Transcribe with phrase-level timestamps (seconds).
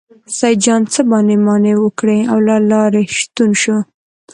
[0.37, 3.77] سیدجان څه بانې مانې وکړې او له لارې ستون شو.